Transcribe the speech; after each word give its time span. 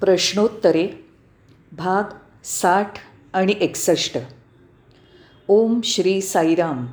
प्रश्नोत्तरे 0.00 1.08
भाग 1.72 2.02
साठ 2.44 2.92
आणि 3.32 3.54
एकसष्ट. 3.60 4.18
ओम 5.48 5.80
श्री 5.84 6.20
साईराम. 6.20 6.86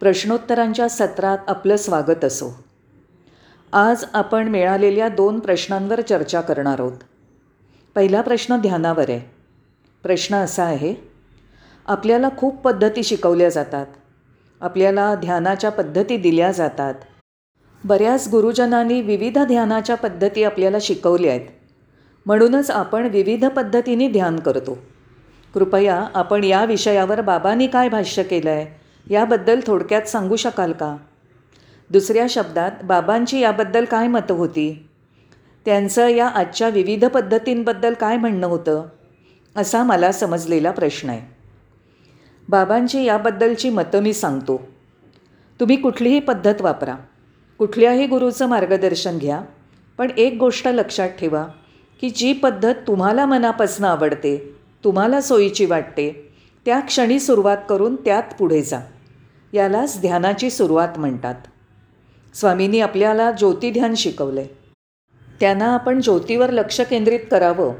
प्रश्नोत्तरांच्या 0.00 0.88
सत्रात 0.88 1.38
आपलं 1.48 1.76
स्वागत 1.76 2.24
असो. 2.24 2.64
आज 3.72 4.04
आपण 4.14 4.48
मिळालेल्या 4.48 5.08
दोन 5.08 5.40
प्रश्नांवर 5.40 6.00
चर्चा 6.00 6.40
करणार 6.40 6.80
आहोत. 6.80 6.92
पहिला 7.94 8.20
प्रश्न 8.20 8.56
ध्यानावर 8.56 9.10
आहे. 9.10 9.20
प्रश्न 10.02 10.36
असा 10.36 10.64
आहे 10.64 10.94
आपल्याला 11.86 12.28
खूप 12.36 12.56
पद्धती 12.56 13.02
शिकवल्या 13.02 13.48
जातात. 13.48 13.86
आपल्याला 14.60 15.14
ध्यानाच्या 15.14 15.70
पद्धती 15.70 16.16
दिल्या 16.16 16.52
जातात. 16.52 16.94
बऱ्याच 17.84 18.28
गुरुजनांनी 18.30 19.00
विविध 19.00 19.38
ध्यानाच्या 19.38 19.96
पद्धती 19.96 20.44
आपल्याला 20.44 20.78
शिकवल्या 20.80 21.30
आहेत. 21.30 21.57
म्हणूनच 22.28 22.70
आपण 22.70 23.06
विविध 23.06 23.46
पद्धतीने 23.46 24.08
ध्यान 24.08 24.38
करतो. 24.38 24.78
कृपया 25.54 26.06
आपण 26.14 26.44
या 26.44 26.64
विषयावर 26.64 27.20
बाबांनी 27.20 27.66
काय 27.66 27.88
भाष्य 27.88 28.22
केलं 28.22 28.50
आहे 28.50 28.80
याबद्दल 29.14 29.60
थोडक्यात 29.66 30.02
सांगू 30.02 30.36
शकाल 30.36 30.72
का? 30.72 30.96
दुसऱ्या 31.90 32.26
शब्दात 32.30 32.70
बाबांची 32.84 33.40
याबद्दल 33.40 33.84
काय 33.84 34.08
मतं 34.08 34.34
होती? 34.34 34.88
त्यांचं 35.64 36.08
या 36.08 36.28
आजच्या 36.28 36.68
विविध 36.68 37.04
पद्धतींबद्दल 37.04 37.94
काय 37.94 38.16
म्हणणं 38.16 38.46
होतं? 38.46 38.82
असा 39.56 39.82
मला 39.82 40.12
समजलेला 40.12 40.70
प्रश्न 40.70 41.08
आहे. 41.08 41.34
बाबांची 42.48 43.04
याबद्दलची 43.04 43.70
मतं 43.70 44.02
मी 44.02 44.12
सांगतो. 44.12 44.68
तुम्ही 45.60 45.76
कुठलीही 45.76 46.20
पद्धत 46.20 46.60
वापरा. 46.60 46.94
कुठल्याही 47.58 48.06
गुरुचं 48.06 48.46
मार्गदर्शन 48.46 49.18
घ्या. 49.18 49.40
पण 49.98 50.10
एक 50.16 50.36
गोष्ट 50.40 50.68
लक्षात 50.68 51.08
ठेवा. 51.08 51.46
की 52.00 52.10
जी 52.10 52.32
पद्धत 52.32 52.74
तुम्हाला 52.86 53.26
मनापासून 53.26 53.84
आवडते 53.86 54.36
तुम्हाला 54.84 55.20
सोयीची 55.20 55.64
वाटते 55.64 56.10
त्या 56.66 56.80
क्षणी 56.80 57.18
सुरुवात 57.20 57.56
करून 57.68 57.96
त्यात 57.96 58.34
पुढे 58.38 58.62
जा. 58.62 58.80
यालाच 59.52 60.00
ध्यानाची 60.00 60.50
सुरुवात 60.50 60.98
म्हणतात. 60.98 61.34
स्वामींनी 62.34 62.80
आपल्याला 62.80 63.30
ज्योतिध्यान 63.30 63.94
शिकवलं 63.94 64.40
आहे 64.40 64.56
त्यांना 65.40 65.72
आपण 65.74 66.00
ज्योतीवर 66.00 66.50
लक्ष 66.50 66.80
केंद्रित 66.80 67.20
करावं 67.30 67.72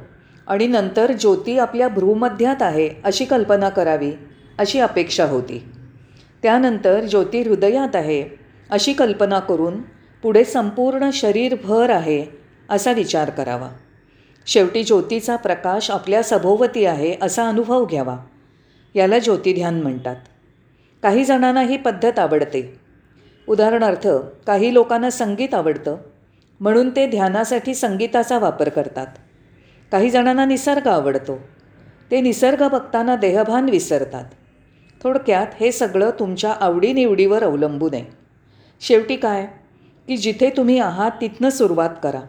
आणि 0.47 0.67
नंतर 0.67 1.12
ज्योती 1.12 1.59
आपल्या 1.59 1.89
भ्रूमध्यात 1.89 2.62
आहे 2.62 2.89
अशी 3.05 3.25
कल्पना 3.25 3.69
करावी 3.69 4.12
अशी 4.59 4.81
अपेक्षा 4.81 5.25
होती. 5.25 5.62
त्यानंतर 6.43 7.05
ज्योती 7.05 7.43
हृदयात 7.43 7.97
आहे 7.97 8.23
अशी 8.71 8.93
कल्पना 8.93 9.39
करून 9.39 9.81
पुढे 10.23 10.45
संपूर्ण 10.45 11.11
शरीरभर 11.12 11.91
आहे 11.91 12.25
असा 12.71 12.93
विचार 12.93 13.31
करावा. 13.31 13.69
शेवटी 14.49 14.85
ज्योतीचा 14.85 15.37
प्रकाश 15.37 15.91
आपल्या 15.91 16.23
सभोवती 16.23 16.85
आहे 16.85 17.17
असा 17.23 17.49
अनुभव 17.49 17.85
घ्यावा. 17.85 18.17
याला 18.95 19.19
ज्योतिध्यान 19.19 19.83
म्हणतात. 19.83 20.17
काही 21.03 21.25
जणांना 21.25 21.61
ही 21.61 21.77
पद्धत 21.77 22.19
आवडते. 22.19 22.81
उदाहरणार्थ 23.49 24.09
काही 24.47 24.75
लोकांना 24.75 25.11
संगीत 25.11 25.55
आवडतं 25.55 25.97
म्हणून 26.61 26.91
ते 26.91 27.07
ध्यानासाठी 27.07 27.75
संगीताचा 27.75 28.39
वापर 28.39 28.69
करतात. 28.69 29.07
काही 29.93 30.11
जणांना 30.11 30.45
निसर्ग 30.45 30.87
आवडतो. 30.87 31.39
ते 32.11 32.21
निसर्ग 32.21 32.69
बघताना 32.69 33.17
देहभान 33.17 33.69
विसरतात. 33.69 34.25
थोडक्यात 35.03 35.47
हे 35.61 35.73
सगळं 35.73 36.11
तुमच्या 36.11 36.53
आवडीनिवडीवर 36.61 37.45
अवलंबून 37.45 37.95
आहे. 37.95 38.05
शेवटी 38.81 39.17
काय? 39.17 39.47
की 40.09 40.17
जिथे 40.17 40.51
तुम्ही 40.51 40.79
आहात 40.79 41.11
तिथनं 41.21 41.49
सुरुवात 41.49 41.91
करा. 42.03 42.21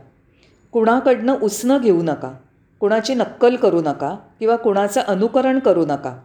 कुणाकडनं 0.71 1.35
उसणं 1.41 1.77
घेऊ 1.77 2.01
नका 2.03 2.31
कुणाची 2.79 3.13
नक्कल 3.13 3.55
करू 3.55 3.81
नका 3.81 4.15
किंवा 4.39 4.55
कुणाचं 4.55 5.01
अनुकरण 5.01 5.59
करू 5.59 5.85
नका. 5.85 6.19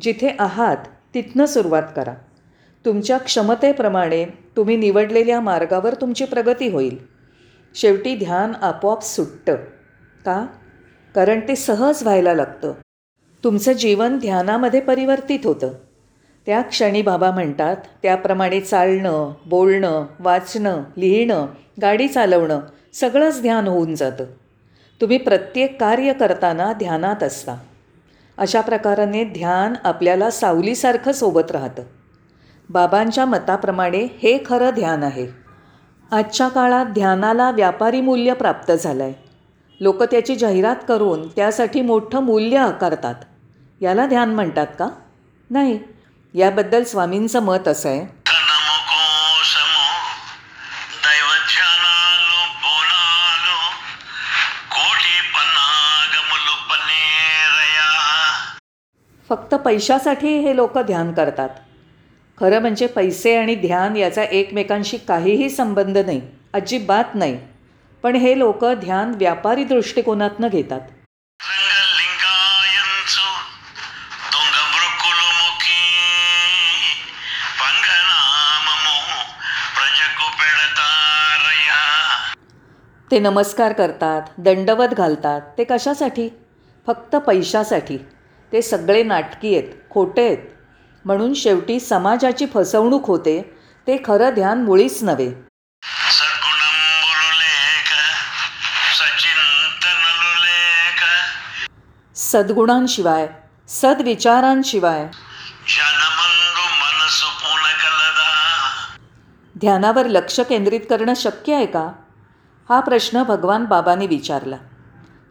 जिथे 0.00 0.36
आहात 0.38 0.76
तिथनं 1.14 1.44
सुरुवात 1.44 1.82
करा. 1.96 2.14
तुमच्या 2.84 3.18
क्षमतेप्रमाणे 3.18 4.24
तुम्ही 4.56 4.76
निवडलेल्या 4.76 5.40
मार्गावर 5.40 5.94
तुमची 5.94 6.24
प्रगती 6.24 6.68
होईल. 6.68 6.98
शेवटी 7.74 8.16
ध्यान 8.16 8.52
आपोआप 8.62 9.02
सुटतं. 9.02 9.54
का? 10.24 10.46
कारण 11.14 11.40
ते 11.40 11.56
सहज 11.56 12.02
व्हायला 12.02 12.34
लागतं. 12.34 12.72
तुमचं 13.44 13.72
जीवन 13.72 14.18
ध्यानामध्ये 14.18 14.80
परिवर्तित 14.80 15.38
होतं. 15.44 15.68
त्या 16.46 16.62
क्षणी 16.62 17.02
बाबा 17.02 17.30
म्हणतात 17.30 17.76
त्याप्रमाणे 18.02 18.60
चालणं 18.60 19.32
बोलणं 19.46 20.06
वाचणं 20.20 20.82
लिहिणं 20.96 21.46
गाडी 21.80 22.08
चालवणं 22.08 22.60
सगळंच 23.00 23.42
ध्यान 23.42 23.68
होऊन 23.68 23.94
जातं. 23.94 24.24
तुम्ही 25.00 25.18
प्रत्येक 25.18 25.80
कार्य 25.80 26.12
करताना 26.12 26.72
ध्यानात 26.72 27.22
असता. 27.22 27.56
अशा 28.38 28.60
प्रकाराने 28.60 29.24
ध्यान 29.24 29.74
आपल्याला 29.84 30.30
सावलीसारखं 30.30 31.12
सोबत 31.12 31.50
राहतं. 31.50 31.82
बाबांच्या 32.70 33.24
मताप्रमाणे 33.24 34.04
हे 34.22 34.38
खरं 34.46 34.70
ध्यान 34.70 35.02
आहे. 35.02 35.26
आजच्या 36.10 36.48
काळात 36.48 36.86
ध्यानाला 36.86 37.50
व्यापारी 37.50 38.00
मूल्य 38.00 38.34
प्राप्त 38.34 38.72
झालं 38.72 39.02
आहे 39.02 39.14
लोक 39.80 40.02
त्याची 40.02 40.36
जाहिरात 40.36 40.76
करून 40.88 41.28
त्यासाठी 41.28 41.80
मोठं 41.80 42.20
मूल्य 42.20 42.56
आकारतात. 42.58 43.14
याला 43.80 44.06
ध्यान 44.06 44.34
म्हणतात 44.34 44.66
का? 44.78 44.88
नाही. 45.50 45.78
याबद्दल 46.34 46.84
स्वामींचं 46.84 47.40
मत 47.40 47.68
असं 47.68 47.88
आहे. 47.88 48.13
फक्त 59.34 59.54
पैशासाठी 59.54 60.38
हे 60.38 60.56
लोक 60.56 60.78
ध्यान 60.78 61.12
करतात. 61.12 61.48
खरं 62.40 62.58
म्हणजे 62.58 62.86
पैसे 62.86 63.36
आणि 63.36 63.54
ध्यान 63.54 63.96
याचा 63.96 64.22
एकमेकांशी 64.22 64.96
काहीही 64.96 65.50
संबंध 65.50 65.98
नाही 65.98 66.20
अजिबात 66.52 67.04
नाही. 67.14 67.40
पण 68.02 68.16
हे 68.16 68.38
लोक 68.38 68.64
ध्यान 68.64 69.14
व्यापारी 69.14 69.64
दृष्टिकोनातनं 69.64 70.48
घेतात. 70.48 70.80
ते 83.10 83.18
नमस्कार 83.18 83.72
करतात 83.72 84.22
दंडवत 84.38 84.88
घालतात 84.88 85.40
ते 85.58 85.64
कशासाठी? 85.64 86.28
फक्त 86.86 87.16
पैशासाठी. 87.16 87.98
ते 88.54 88.62
सगळे 88.62 89.02
नाटकी 89.02 89.56
आहेत 89.56 89.68
खोटे 89.90 90.26
आहेत. 90.26 90.38
म्हणून 91.04 91.34
शेवटी 91.34 91.80
समाजाची 91.80 92.46
फसवणूक 92.54 93.06
होते 93.06 93.58
ते 93.86 93.96
खरं 93.96 94.34
ध्यान 94.34 94.62
मुळीच 94.62 95.02
नव्हे. 95.02 95.32
सद्गुणांशिवाय 102.14 103.28
सद्विचारांशिवाय. 103.68 105.06
ध्यानावर 109.60 110.06
लक्ष 110.06 110.40
केंद्रित 110.40 110.80
करणं 110.90 111.14
शक्य 111.16 111.54
आहे 111.54 111.66
का? 111.66 111.92
हा 112.68 112.80
प्रश्न 112.80 113.22
भगवान 113.22 113.64
बाबांनी 113.64 114.06
विचारला. 114.06 114.56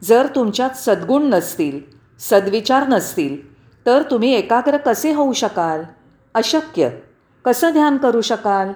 जर 0.03 0.27
तुमच्यात 0.35 0.69
सद्गुण 0.69 1.29
नसतील 1.29 1.92
सद्विचार 2.29 2.87
नसतील 2.87 3.53
तर 3.85 4.01
तुम्ही 4.01 4.33
एकाग्र 4.33 4.77
कसे 4.77 5.13
होऊ 5.13 5.33
शकाल? 5.33 5.83
अशक्य. 6.33 6.89
कसं 7.45 7.71
ध्यान 7.73 7.97
करू 7.97 8.21
शकाल? 8.21 8.71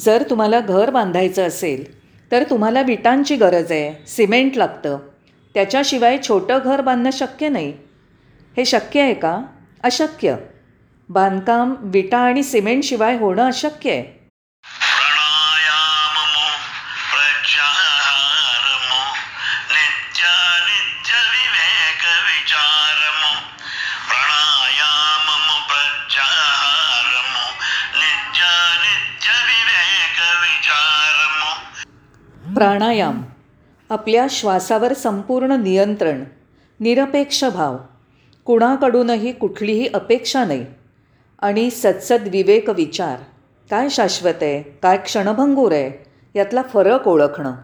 जर 0.00 0.22
तुम्हाला 0.30 0.60
घर 0.60 0.90
बांधायचं 0.90 1.46
असेल 1.46 2.00
तर 2.32 2.44
तुम्हाला 2.50 2.82
विटांची 2.82 3.36
गरज 3.36 3.72
आहे 3.72 4.06
सिमेंट 4.06 4.56
लागतं. 4.56 4.98
त्याच्याशिवाय 5.54 6.18
छोटं 6.28 6.58
घर 6.64 6.80
बांधणं 6.80 7.10
शक्य 7.12 7.48
नाही. 7.48 7.72
हे 8.56 8.64
शक्य 8.64 9.00
आहे 9.00 9.14
का? 9.14 9.40
अशक्य. 9.82 10.36
बांधकाम 11.08 11.74
विटा 11.80 12.18
आणि 12.18 12.42
सिमेंटशिवाय 12.42 13.16
होणं 13.16 13.46
अशक्य 13.46 13.90
आहे. 13.90 14.14
प्राणायाम 32.56 33.22
आपल्या 33.90 34.26
श्वासावर 34.30 34.92
संपूर्ण 34.92 35.52
नियंत्रण 35.52 36.24
निरपेक्ष 36.80 37.44
भाव 37.44 37.76
कुणाकडूनही 38.44 39.32
कुठलीही 39.32 39.88
अपेक्षा 39.94 40.44
नाही. 40.44 40.66
आणि 41.42 41.70
सत्सद 41.70 42.28
विवेक 42.28 42.70
विचार. 42.70 43.16
काय 43.70 43.88
शाश्वत 43.88 44.42
आहे? 44.42 44.62
काय 44.62 44.96
क्षणभंगूर 44.96 45.72
आहे? 45.72 46.10
यातला 46.34 46.62
फरक 46.62 47.08
ओळखणं. 47.08 47.54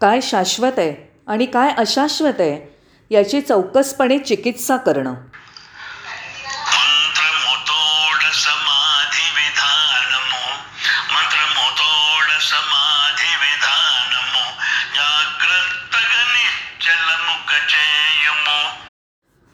काय 0.00 0.20
शाश्वत 0.20 0.78
आहे? 0.78 1.12
आणि 1.26 1.46
काय 1.46 1.70
अशाश्वत 1.78 2.40
आहे? 2.40 2.74
याची 3.10 3.40
चौकसपणे 3.40 4.18
चिकित्सा 4.18 4.76
करणं. 4.76 5.14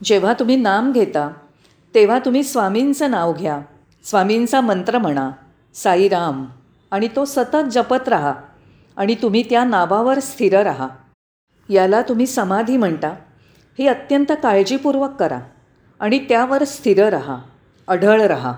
जेव्हा 0.05 0.33
तुम्ही 0.33 0.57
नाम 0.57 0.93
घेता 0.93 1.33
तेव्हा 1.95 2.19
तुम्ही 2.19 2.43
स्वामींचं 2.43 3.11
नाव 3.11 3.33
घ्या. 3.33 3.61
स्वामींचा 4.05 4.61
मंत्र 4.61 4.99
म्हणा 4.99 5.31
साईराम 5.75 6.45
आणि 6.91 7.09
तो 7.17 7.25
सतत 7.25 7.71
जपत 7.73 8.09
राहा 8.09 8.35
आणि 8.97 9.15
तुम्ही 9.15 9.43
त्या 9.43 9.65
नावावर 9.65 10.19
स्थिर 10.19 10.63
राहा. 10.63 10.89
याला 11.69 12.03
तुम्ही 12.03 12.27
समाधी 12.27 12.77
म्हणता. 12.77 13.15
ही 13.79 13.87
अत्यंत 13.87 14.33
काळजीपूर्वक 14.43 15.11
करा 15.21 15.39
आणि 16.01 16.19
त्यावर 16.19 16.65
स्थिर 16.65 17.09
राहा 17.09 17.37
अढळ 17.89 18.21
राहा. 18.21 18.53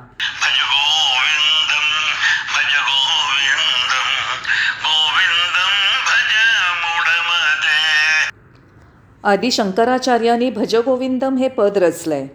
आदी 9.24 9.50
शंकराचार्यांनी 9.50 10.50
भजगोविंदम 10.50 11.36
हे 11.36 11.48
पद 11.48 11.72
रचलं 11.76 12.14
आहे 12.14 12.28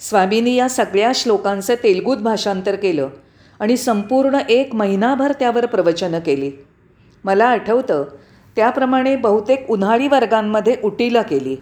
स्वामींनी 0.00 0.54
या 0.54 0.68
सगळ्या 0.68 1.12
श्लोकांचं 1.14 1.74
तेलगूत 1.74 2.16
भाषांतर 2.16 2.74
केलं 2.74 3.08
आणि 3.60 3.76
संपूर्ण 3.76 4.38
एक 4.48 4.74
महिनाभर 4.74 5.32
त्यावर 5.32 5.66
प्रवचनं 5.66 6.18
केली. 6.18 6.50
मला 7.24 7.44
आठवतं 7.44 8.04
त्याप्रमाणे 8.56 9.16
बहुतेक 9.16 9.70
उन्हाळी 9.70 10.08
वर्गांमध्ये 10.08 10.76
उटीला 10.84 11.22
केली. 11.22 11.56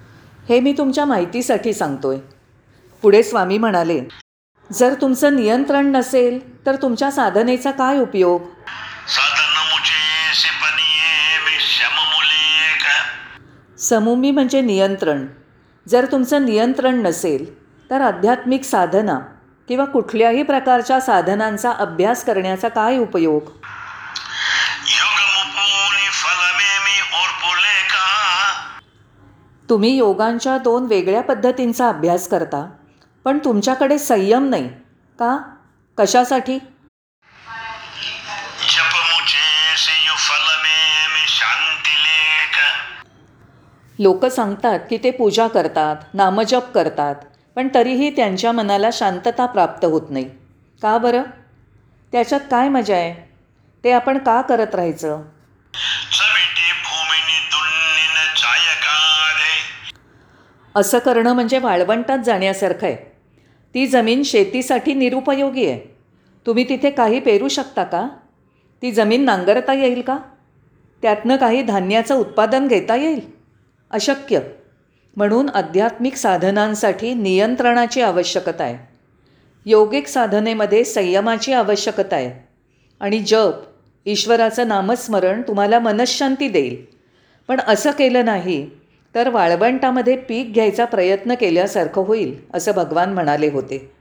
हे 0.48 0.60
मी 0.60 0.72
तुमच्या 0.72 1.04
माहितीसाठी 1.04 1.72
सांगतोय. 1.72 2.16
पुढे 3.02 3.22
स्वामी 3.22 3.58
म्हणाले 3.58 4.00
जर 4.72 4.94
तुमचं 5.00 5.36
नियंत्रण 5.36 5.86
नसेल 5.86 6.66
तर 6.66 6.74
तुमच्या 6.74 7.10
साधनेचा 7.10 7.70
काय 7.70 7.98
उपयोग? 7.98 8.40
साधन 9.08 9.70
मुझे 9.72 10.50
मी 10.66 10.92
समूमी 13.92 14.30
म्हणजे 14.30 14.60
नियंत्रण. 14.60 15.26
जर 15.88 16.06
तुमचं 16.12 16.44
नियंत्रण 16.44 17.02
नसेल 17.02 17.62
तर 17.90 18.00
आध्यात्मिक 18.00 18.64
साधना 18.64 19.18
किंवा 19.68 19.84
कुठल्याही 19.84 20.42
प्रकारच्या 20.42 21.00
साधनांचा 21.00 21.72
अभ्यास 21.72 22.24
करण्याचा 22.24 22.68
काय 22.68 22.96
उपयोग? 22.98 23.42
तुम्ही 29.68 29.96
योगांच्या 29.96 30.58
दोन 30.58 30.84
वेगळ्या 30.84 31.22
पद्धतींचा 31.22 31.88
अभ्यास 31.88 32.28
करता 32.28 32.70
पण 33.24 33.38
तुमच्याकडे 33.38 33.98
संयम 33.98 34.48
नाही 34.48 34.68
का? 35.18 35.42
कशासाठी? 35.98 36.58
लोक 44.02 44.26
सांगतात 44.26 44.80
की 44.90 44.98
ते 45.04 45.10
पूजा 45.10 45.48
करतात 45.48 45.96
नामजप 46.14 46.72
करतात 46.74 47.14
पण 47.56 47.68
तरीही 47.74 48.10
त्यांच्या 48.10 48.52
मनाला 48.52 48.90
शांतता 48.92 49.46
प्राप्त 49.46 49.84
होत 49.84 50.02
नाही. 50.10 50.24
का 50.82 50.98
बरं? 50.98 51.22
त्याच्यात 52.12 52.40
काय 52.50 52.68
मजा 52.68 52.94
आहे? 52.94 53.30
ते 53.84 53.92
आपण 53.92 54.18
का 54.18 54.40
करत 54.40 54.74
राहायचं? 54.74 55.22
असं 60.74 60.98
करणं 60.98 61.32
म्हणजे 61.32 61.58
वाळवंटात 61.58 62.18
जाण्यासारखं 62.18 62.86
आहे. 62.86 62.96
ती 63.74 63.86
जमीन 63.86 64.22
शेतीसाठी 64.22 64.94
निरुपयोगी 64.94 65.66
आहे. 65.66 65.96
तुम्ही 66.46 66.68
तिथे 66.68 66.90
काही 66.90 67.20
पेरू 67.20 67.48
शकता 67.48 67.84
का? 67.84 68.08
ती 68.82 68.92
जमीन 68.92 69.24
नांगरता 69.24 69.72
येईल 69.72 70.00
का? 70.00 70.18
त्यातनं 71.02 71.36
काही 71.36 71.62
धान्याचं 71.62 72.14
उत्पादन 72.14 72.68
घेता 72.68 72.96
येईल? 72.96 73.41
अशक्य. 73.92 74.40
म्हणून 75.16 75.48
आध्यात्मिक 75.48 76.16
साधनांसाठी 76.16 77.14
नियंत्रणाची 77.14 78.00
आवश्यकता 78.00 78.64
आहे. 78.64 78.92
योगिक 79.66 80.06
साधनेमध्ये 80.06 80.84
संयमाची 80.84 81.52
आवश्यकता 81.52 82.16
आहे. 82.16 82.48
आणि 83.00 83.18
जप 83.18 83.52
ईश्वराचं 84.06 84.68
नामस्मरण 84.68 85.42
तुम्हाला 85.42 85.78
मनशांती 85.78 86.48
देईल. 86.48 86.84
पण 87.48 87.60
असं 87.68 87.90
केलं 87.90 88.24
नाही 88.24 88.70
तर 89.14 89.28
वाळवंटामध्ये 89.28 90.16
पीक 90.16 90.52
घ्यायचा 90.52 90.84
प्रयत्न 90.84 91.34
केल्यासारखं 91.34 92.02
होईल 92.02 92.36
असं 92.54 92.72
भगवान 92.72 93.12
म्हणाले 93.12 93.48
होते. 93.48 93.92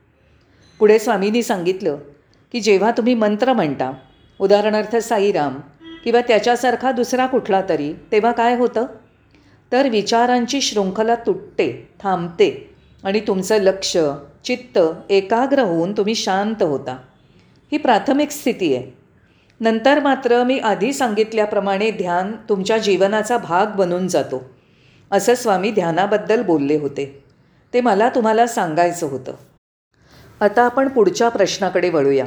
पुढे 0.80 1.00
स्वामींनी 1.00 1.44
सांगितलं 1.44 1.98
की 2.52 2.60
जेव्हा 2.60 2.92
तुम्ही 2.92 3.14
मंत्र 3.14 3.54
म्हणता 3.54 3.94
उदाहरणार्थ 4.40 4.96
साईराम 4.96 5.60
किंवा 6.04 6.22
त्याच्यासारखा 6.22 6.92
दुसरा 6.92 7.26
कुठला 7.26 7.62
तरी 7.70 7.94
तेव्हा 8.12 8.32
काय 8.32 8.56
होतं? 8.56 8.86
तर 9.72 9.90
विचारांची 9.90 10.62
शृंखला 10.62 11.16
तुटते 11.16 11.90
थांबते 12.00 12.76
आणि 13.04 13.20
तुमचं 13.20 13.58
लक्ष 13.58 13.98
चित्त 14.44 14.80
एकाग्र 15.10 15.60
होऊन 15.60 15.94
तुम्ही 15.98 16.16
शांत 16.16 16.64
होता. 16.64 16.98
ही 17.72 17.78
प्राथमिक 17.78 18.32
स्थिती 18.32 18.76
आहे. 18.76 18.98
नंतर 19.60 20.00
मात्र 20.00 20.44
मी 20.44 20.60
आधी 20.60 20.94
सांगितल्याप्रमाणे 20.94 21.92
ध्यान 21.92 22.32
तुमच्या 22.50 22.78
जीवनाचा 22.78 23.38
भाग 23.38 23.68
बनून 23.68 24.08
जातो. 24.08 24.50
असं 25.12 25.36
स्वामी 25.36 25.72
ध्यानाबद्दल 25.72 26.44
बोलले 26.44 26.78
होते. 26.78 27.24
ते 27.74 27.82
मला 27.82 28.10
तुम्हाला 28.10 28.48
सांगायचं 28.48 29.08
होतं. 29.08 29.34
आता 30.42 30.64
आपण 30.64 30.88
पुढच्या 30.88 31.30
प्रश्नाकडे 31.30 31.90
वळूया. 31.90 32.26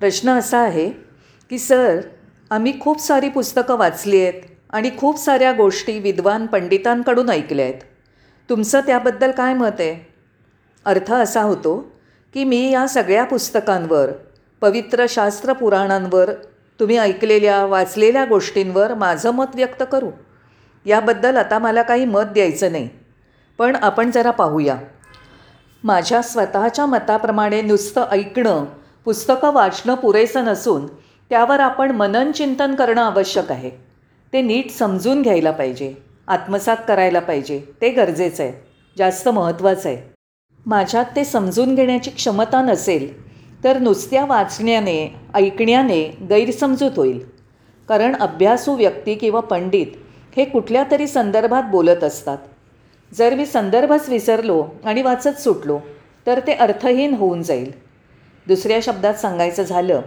प्रश्न 0.00 0.30
असा 0.30 0.58
आहे 0.58 0.90
की 1.50 1.58
सर 1.58 2.00
आम्ही 2.50 2.80
खूप 2.80 3.00
सारी 3.00 3.28
पुस्तकं 3.28 3.78
वाचली 3.78 4.20
आहेत. 4.20 4.53
आणि 4.74 4.90
खूप 4.98 5.18
साऱ्या 5.18 5.52
गोष्टी 5.52 5.98
विद्वान 5.98 6.46
पंडितांकडून 6.46 7.30
ऐकल्या 7.30 7.64
आहेत. 7.64 7.80
तुमचं 8.48 8.80
त्याबद्दल 8.80 9.30
काय 9.30 9.54
मत 9.54 9.70
आहे? 9.78 10.12
अर्थ 10.84 11.12
असा 11.12 11.42
होतो 11.42 11.92
की 12.34 12.44
मी 12.44 12.70
या 12.70 12.86
सगळ्या 12.86 13.24
पुस्तकांवर 13.24 14.10
पवित्र 14.60 15.06
शास्त्र 15.08 15.52
पुराणांवर 15.52 16.30
तुम्ही 16.80 16.98
ऐकलेल्या 16.98 17.64
वाचलेल्या 17.64 18.24
गोष्टींवर 18.24 18.94
माझं 18.94 19.30
मत 19.30 19.44
व्यक्त 19.54 19.82
करू. 19.92 20.10
याबद्दल 20.86 21.36
आता 21.36 21.58
मला 21.58 21.82
काही 21.82 22.04
मत 22.04 22.22
द्यायचं 22.22 22.72
नाही. 22.72 22.88
पण 23.58 23.76
आपण 23.76 24.10
जरा 24.10 24.30
पाहूया. 24.30 24.76
माझ्या 25.84 26.22
स्वतःच्या 26.22 26.86
मताप्रमाणे 26.86 27.62
नुसतं 27.62 28.06
ऐकणं 28.10 28.64
पुस्तकं 29.04 29.52
वाचणं 29.52 29.94
पुरेसं 29.94 30.44
नसून 30.44 30.86
त्यावर 31.30 31.60
आपण 31.60 31.90
मनन 31.90 32.32
चिंतन 32.32 32.74
करणं 32.74 33.02
आवश्यक 33.02 33.52
आहे. 33.52 33.83
ते 34.34 34.40
नीट 34.42 34.70
समजून 34.70 35.20
घ्यायला 35.22 35.50
पाहिजे 35.50 35.92
आत्मसात 36.28 36.76
करायला 36.88 37.20
पाहिजे 37.20 37.60
ते 37.80 37.90
गरजेचं 37.90 38.42
आहे 38.42 38.52
जास्त 38.98 39.28
महत्त्वाचं 39.28 39.88
आहे. 39.88 39.98
माझ्यात 40.66 41.04
ते 41.16 41.24
समजून 41.24 41.74
घेण्याची 41.74 42.10
क्षमता 42.10 42.62
नसेल 42.62 43.06
तर 43.64 43.78
नुसत्या 43.78 44.24
वाचण्याने 44.24 44.96
ऐकण्याने 45.34 46.02
गैरसमजूत 46.30 46.90
होईल. 46.96 47.20
कारण 47.88 48.16
अभ्यासू 48.16 48.74
व्यक्ती 48.76 49.14
किंवा 49.14 49.40
पंडित 49.40 49.86
हे 50.36 50.44
कुठल्या 50.44 50.84
तरी 50.90 51.06
संदर्भात 51.06 51.70
बोलत 51.70 52.04
असतात. 52.04 52.38
जर 53.12 53.34
मी 53.34 53.46
संदर्भच 53.46 54.08
विसरलो 54.08 54.62
आणि 54.84 55.02
वाचत 55.02 55.40
सुटलो 55.40 55.78
तर 56.26 56.40
ते 56.46 56.52
अर्थहीन 56.52 57.14
होऊन 57.14 57.42
जाईल. 57.42 57.70
दुसऱ्या 58.46 58.78
शब्दात 58.82 59.14
सांगायचं 59.14 59.62
झालं 59.62 60.00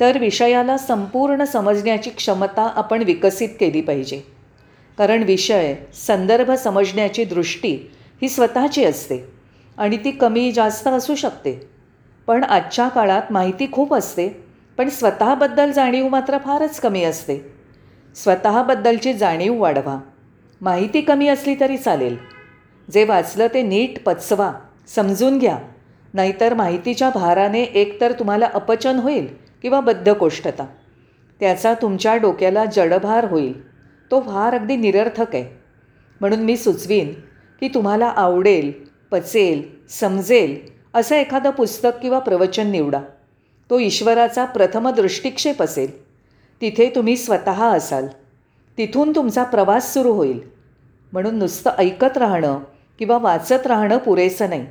तर 0.00 0.18
विषयाला 0.18 0.76
संपूर्ण 0.78 1.44
समजण्याची 1.44 2.10
क्षमता 2.10 2.72
आपण 2.76 3.02
विकसित 3.02 3.48
केली 3.60 3.80
पाहिजे. 3.80 4.20
कारण 4.98 5.22
विषय 5.22 5.74
संदर्भ 6.06 6.50
समजण्याची 6.50 7.24
दृष्टी 7.24 7.90
ही 8.22 8.28
स्वतःची 8.28 8.84
असते 8.84 9.24
आणि 9.78 9.96
ती 9.96 10.10
कमी 10.10 10.52
जास्त 10.52 10.88
असू 10.88 11.14
शकते. 11.14 11.68
पण 12.26 12.44
आजच्या 12.44 12.88
काळात 12.88 13.22
माहिती 13.30 13.66
खूप 13.72 13.94
असते 13.94 14.28
पण 14.78 14.88
स्वतःबद्दल 14.88 15.72
जाणीव 15.72 16.08
मात्र 16.08 16.38
फारच 16.38 16.80
कमी 16.80 17.04
असते. 17.04 17.52
स्वतःबद्दलची 18.14 19.12
जाणीव 19.14 19.60
वाढवा. 19.60 19.98
माहिती 20.60 21.00
कमी 21.00 21.28
असली 21.28 21.54
तरी 21.60 21.76
चालेल. 21.76 22.16
जे 22.92 23.04
वाचलं 23.04 23.46
ते 23.54 23.62
नीट 23.62 24.02
पचवा 24.04 24.52
समजून 24.88 25.38
घ्या. 25.38 25.58
नाहीतर 26.14 26.54
माहितीच्या 26.54 27.10
भाराने 27.10 27.62
एकतर 27.62 28.12
तुम्हाला 28.12 28.48
अपचन 28.54 28.96
होईल 28.96 29.49
किंवा 29.62 29.80
बद्धकोष्ठता. 29.80 30.66
त्याचा 31.40 31.74
तुमच्या 31.74 32.16
डोक्याला 32.16 32.64
जडभार 32.64 33.24
होईल. 33.24 33.70
तो 34.10 34.20
भार 34.20 34.54
अगदी 34.54 34.76
निरर्थक 34.76 35.34
आहे. 35.34 35.60
म्हणून 36.20 36.40
मी 36.40 36.56
सुचवीन 36.56 37.14
की 37.60 37.68
तुम्हाला 37.68 38.06
आवडेल 38.06 38.72
पचेल 39.10 39.62
समजेल 39.88 40.58
असं 40.94 41.14
एखादं 41.14 41.50
पुस्तक 41.50 41.90
किंवा 42.02 42.18
प्रवचन 42.18 42.70
निवडा. 42.70 43.00
तो 43.70 43.78
ईश्वराचा 43.78 44.44
प्रथम 44.44 44.88
दृष्टिक्षेप 44.90 45.62
असेल. 45.62 46.04
तिथे 46.60 46.92
तुम्ही 46.94 47.16
स्वतः 47.16 47.68
असाल. 47.68 48.06
तिथून 48.78 49.12
तुमचा 49.14 49.42
प्रवास 49.42 49.94
सुरू 49.94 50.12
होईल. 50.12 50.40
म्हणून 51.12 51.34
नुसतं 51.34 51.70
ऐकत 51.78 52.18
राहणं 52.18 52.58
किंवा 52.98 53.18
वाचत 53.18 53.66
राहणं 53.66 53.98
पुरेसं 53.98 54.48
नाही. 54.48 54.66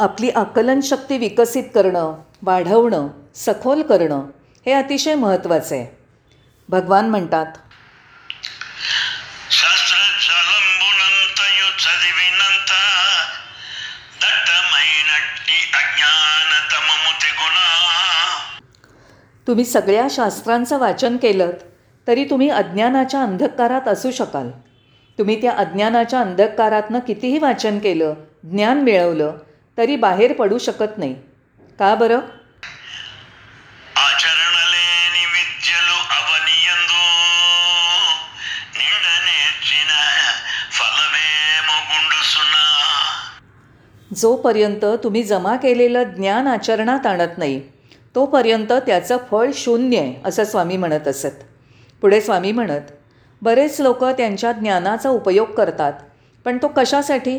आपली 0.00 0.30
आकलनशक्ती 0.30 1.18
विकसित 1.18 1.64
करणं 1.74 2.14
वाढवणं 2.42 3.08
सखोल 3.34 3.82
करणं 3.82 4.22
हे 4.66 4.72
अतिशय 4.72 5.14
महत्त्वाचं. 5.14 5.74
आहे 5.74 5.86
भगवान 6.68 7.08
म्हणतात 7.10 7.46
तुम्ही 19.46 19.64
सगळ्या 19.64 20.06
शास्त्रांचं 20.10 20.78
वाचन 20.78 21.16
केलं 21.16 21.50
तरी 22.06 22.24
तुम्ही 22.24 22.48
अज्ञानाच्या 22.48 23.22
अंधकारात 23.22 23.88
असू 23.88 24.10
शकाल. 24.10 24.50
तुम्ही 25.18 25.40
त्या 25.42 25.52
अज्ञानाच्या 25.52 26.20
अंधकारातनं 26.20 26.98
कितीही 26.98 27.38
वाचन 27.38 27.78
केलं 27.78 28.14
ज्ञान 28.44 28.80
मिळवलं 28.80 29.32
तरी 29.78 29.96
बाहेर 29.96 30.32
पडू 30.32 30.58
शकत 30.58 30.98
नाही. 30.98 31.14
का 31.78 31.94
बरं? 31.94 32.20
जोपर्यंत 44.16 44.84
तुम्ही 44.84 45.22
जमा 45.22 45.56
केलेलं 45.56 46.02
ज्ञान 46.02 46.46
आचरणात 46.46 47.06
आणत 47.06 47.38
नाही 47.38 47.60
तोपर्यंत 48.14 48.72
त्याचं 48.72 49.16
फळ 49.30 49.50
शून्य 49.54 49.98
आहे 49.98 50.14
असं 50.24 50.44
स्वामी 50.44 50.76
म्हणत 50.76 51.08
असत. 51.08 51.44
पुढे 52.00 52.20
स्वामी 52.20 52.52
म्हणत 52.52 52.80
बरेच 53.42 53.80
लोक 53.80 54.04
त्यांच्या 54.04 54.52
ज्ञानाचा 54.52 55.08
उपयोग 55.08 55.50
करतात 55.50 55.92
पण 56.44 56.58
तो 56.62 56.68
कशासाठी? 56.68 57.38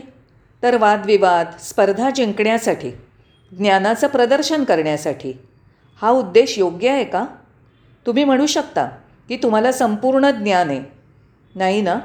तर 0.64 0.78
वादविवाद 0.78 1.48
स्पर्धा 1.60 2.10
जिंकण्यासाठी 2.10 2.92
ज्ञानाचं 3.58 4.08
प्रदर्शन 4.08 4.64
करण्यासाठी. 4.64 5.34
हा 6.02 6.10
उद्देश 6.10 6.60
योग्य 6.60 6.90
आहे 6.90 7.04
का? 7.04 7.26
तुम्ही 8.06 8.24
म्हणू 8.24 8.46
शकता 8.46 8.86
की 9.28 9.38
तुम्हाला 9.38 9.72
संपूर्ण 9.72 10.30
ज्ञान 10.30 10.70
आहे. 10.70 10.82
नाही 11.56 11.82
ना? 11.82 11.96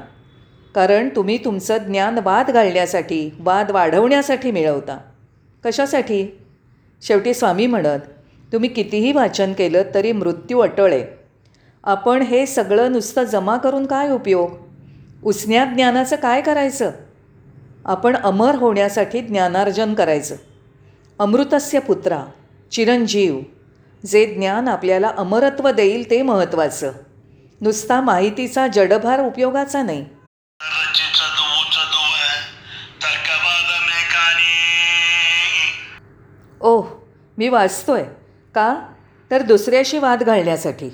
कारण 0.75 1.09
तुम्ही 1.15 1.37
तुमचं 1.37 1.77
ज्ञान 1.77 2.19
वाद 2.23 2.51
घालण्यासाठी 2.51 3.29
वाद 3.39 3.71
वाढवण्यासाठी 3.71 4.51
मिळवता. 4.51 4.97
कशासाठी? 5.65 6.39
शेवटी 7.01 7.33
स्वामी 7.33 7.67
म्हणत 7.67 7.99
तुम्ही 8.53 8.69
कितीही 8.69 9.11
वाचन 9.11 9.53
केलं 9.53 9.81
तरी 9.93 10.11
मृत्यू 10.11 10.59
अटळ 10.59 10.93
आहे. 10.93 11.05
आपण 11.83 12.21
हे 12.21 12.45
सगळं 12.45 12.91
नुसतं 12.91 13.23
जमा 13.23 13.57
करून 13.57 13.85
काय 13.85 14.09
उपयोग? 14.09 14.51
उसन्यात 15.23 15.67
ज्ञानाचं 15.67 16.15
काय 16.15 16.41
करायचं? 16.41 16.91
आपण 17.87 18.15
अमर 18.15 18.55
होण्यासाठी 18.55 19.21
ज्ञानार्जन 19.21 19.93
करायचं. 19.93 20.35
अमृतस्य 21.19 21.79
पुत्रा 21.79 22.25
चिरंजीव 22.71 23.39
जे 24.05 24.33
ज्ञान 24.33 24.67
आपल्याला 24.67 25.11
अमरत्व 25.17 25.71
देईल 25.71 26.09
ते 26.09 26.21
महत्त्वाचं. 26.21 26.91
नुसता 27.61 28.01
माहितीचा 28.01 28.67
जडभार 28.67 29.19
उपयोगाचा 29.19 29.83
नाही. 29.83 30.05
ओह 36.61 36.85
मी 37.37 37.49
वाचतोय. 37.49 38.03
का? 38.55 38.93
तर 39.31 39.41
दुसऱ्याशी 39.41 39.97
वाद 39.97 40.23
घालण्यासाठी. 40.23 40.89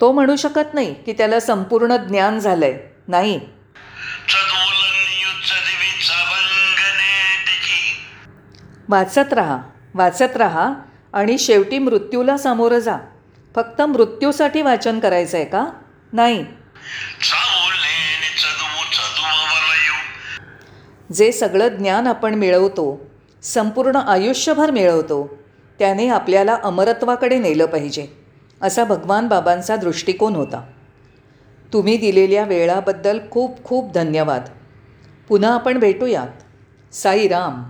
तो 0.00 0.12
म्हणू 0.12 0.36
शकत 0.36 0.74
नाही 0.74 0.94
की 0.94 1.12
त्याला 1.12 1.40
संपूर्ण 1.40 1.96
ज्ञान 1.96 2.38
झालंय. 2.38 2.78
नाही. 3.08 3.40
वाचत 8.88 9.32
राहा 9.32 9.58
वाचत 9.94 10.36
राहा 10.36 10.72
आणि 11.12 11.38
शेवटी 11.38 11.78
मृत्यूला 11.78 12.36
सामोरं 12.36 12.78
जा. 12.78 12.96
फक्त 13.54 13.82
मृत्यूसाठी 13.82 14.62
वाचन 14.62 15.00
करायचं 15.00 15.36
आहे 15.36 15.46
का? 15.46 15.66
नाही. 16.12 16.44
जे 21.12 21.32
सगळं 21.32 21.68
ज्ञान 21.68 22.06
आपण 22.06 22.34
मिळवतो 22.34 23.10
संपूर्ण 23.42 23.96
आयुष्यभर 23.96 24.70
मिळवतो 24.70 25.38
त्याने 25.78 26.08
आपल्याला 26.08 26.58
अमरत्वाकडे 26.62 27.38
नेलं 27.38 27.66
पाहिजे. 27.66 28.27
असा 28.62 28.84
भगवान 28.84 29.28
बाबांचा 29.28 29.76
दृष्टिकोन 29.76 30.36
होता. 30.36 30.66
तुम्ही 31.72 31.96
दिलेल्या 31.96 32.44
वेळाबद्दल 32.44 33.18
खूप 33.30 33.64
खूप 33.64 33.92
धन्यवाद. 33.92 34.42
पुन्हा 35.28 35.54
आपण 35.54 35.78
भेटूयात. 35.78 36.28
साईराम 36.94 37.62